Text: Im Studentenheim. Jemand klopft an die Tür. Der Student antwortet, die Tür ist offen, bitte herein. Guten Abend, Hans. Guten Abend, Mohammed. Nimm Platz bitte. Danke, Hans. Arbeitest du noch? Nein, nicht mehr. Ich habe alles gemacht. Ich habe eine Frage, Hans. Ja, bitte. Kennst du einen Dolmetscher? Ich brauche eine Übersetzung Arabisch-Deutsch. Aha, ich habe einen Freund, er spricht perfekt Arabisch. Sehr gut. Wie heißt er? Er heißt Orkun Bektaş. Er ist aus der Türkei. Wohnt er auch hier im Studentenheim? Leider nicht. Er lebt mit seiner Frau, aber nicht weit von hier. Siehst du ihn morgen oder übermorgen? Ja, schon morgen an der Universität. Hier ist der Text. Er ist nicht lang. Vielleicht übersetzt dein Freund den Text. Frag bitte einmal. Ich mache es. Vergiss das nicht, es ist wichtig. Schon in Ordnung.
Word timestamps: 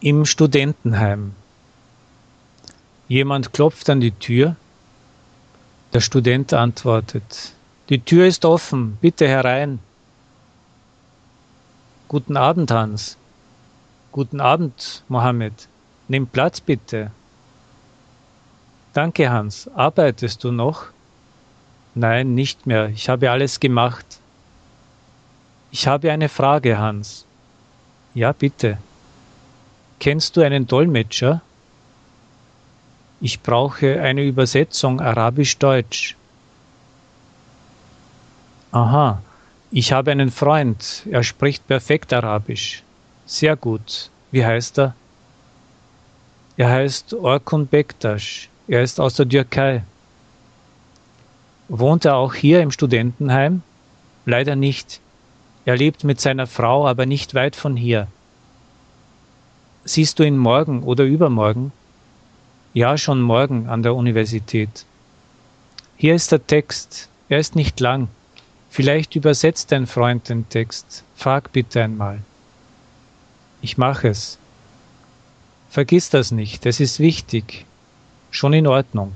Im 0.00 0.26
Studentenheim. 0.26 1.34
Jemand 3.08 3.54
klopft 3.54 3.88
an 3.88 4.00
die 4.00 4.10
Tür. 4.10 4.54
Der 5.94 6.00
Student 6.00 6.52
antwortet, 6.52 7.54
die 7.88 8.00
Tür 8.00 8.26
ist 8.26 8.44
offen, 8.44 8.98
bitte 9.00 9.26
herein. 9.26 9.78
Guten 12.08 12.36
Abend, 12.36 12.70
Hans. 12.70 13.16
Guten 14.12 14.38
Abend, 14.38 15.02
Mohammed. 15.08 15.66
Nimm 16.08 16.26
Platz 16.26 16.60
bitte. 16.60 17.10
Danke, 18.92 19.30
Hans. 19.30 19.66
Arbeitest 19.74 20.44
du 20.44 20.52
noch? 20.52 20.84
Nein, 21.94 22.34
nicht 22.34 22.66
mehr. 22.66 22.90
Ich 22.90 23.08
habe 23.08 23.30
alles 23.30 23.60
gemacht. 23.60 24.04
Ich 25.70 25.86
habe 25.86 26.12
eine 26.12 26.28
Frage, 26.28 26.76
Hans. 26.76 27.24
Ja, 28.12 28.32
bitte. 28.32 28.76
Kennst 29.98 30.36
du 30.36 30.42
einen 30.42 30.66
Dolmetscher? 30.66 31.40
Ich 33.20 33.40
brauche 33.40 34.00
eine 34.00 34.22
Übersetzung 34.24 35.00
Arabisch-Deutsch. 35.00 36.16
Aha, 38.72 39.22
ich 39.70 39.92
habe 39.92 40.10
einen 40.10 40.30
Freund, 40.30 41.02
er 41.10 41.22
spricht 41.22 41.66
perfekt 41.66 42.12
Arabisch. 42.12 42.82
Sehr 43.24 43.56
gut. 43.56 44.10
Wie 44.30 44.44
heißt 44.44 44.78
er? 44.78 44.94
Er 46.56 46.70
heißt 46.70 47.14
Orkun 47.14 47.66
Bektaş. 47.66 48.48
Er 48.68 48.82
ist 48.82 49.00
aus 49.00 49.14
der 49.14 49.28
Türkei. 49.28 49.82
Wohnt 51.68 52.04
er 52.04 52.16
auch 52.16 52.34
hier 52.34 52.60
im 52.62 52.70
Studentenheim? 52.70 53.62
Leider 54.24 54.56
nicht. 54.56 55.00
Er 55.64 55.76
lebt 55.76 56.04
mit 56.04 56.20
seiner 56.20 56.46
Frau, 56.46 56.86
aber 56.86 57.06
nicht 57.06 57.34
weit 57.34 57.56
von 57.56 57.76
hier. 57.76 58.06
Siehst 59.88 60.18
du 60.18 60.24
ihn 60.24 60.36
morgen 60.36 60.82
oder 60.82 61.04
übermorgen? 61.04 61.70
Ja, 62.74 62.98
schon 62.98 63.20
morgen 63.20 63.68
an 63.68 63.84
der 63.84 63.94
Universität. 63.94 64.84
Hier 65.96 66.16
ist 66.16 66.32
der 66.32 66.44
Text. 66.44 67.08
Er 67.28 67.38
ist 67.38 67.54
nicht 67.54 67.78
lang. 67.78 68.08
Vielleicht 68.68 69.14
übersetzt 69.14 69.70
dein 69.70 69.86
Freund 69.86 70.28
den 70.28 70.48
Text. 70.48 71.04
Frag 71.14 71.52
bitte 71.52 71.84
einmal. 71.84 72.18
Ich 73.62 73.78
mache 73.78 74.08
es. 74.08 74.38
Vergiss 75.70 76.10
das 76.10 76.32
nicht, 76.32 76.66
es 76.66 76.80
ist 76.80 76.98
wichtig. 76.98 77.64
Schon 78.32 78.54
in 78.54 78.66
Ordnung. 78.66 79.12